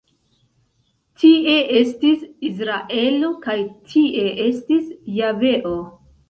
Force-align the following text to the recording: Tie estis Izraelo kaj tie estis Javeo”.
Tie 1.23 1.53
estis 1.81 2.23
Izraelo 2.49 3.29
kaj 3.45 3.59
tie 3.93 4.25
estis 4.47 4.89
Javeo”. 5.21 5.77